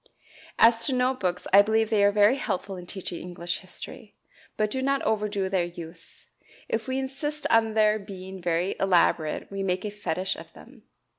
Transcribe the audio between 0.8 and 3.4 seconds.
to note books, I believe they are very helpful in teaching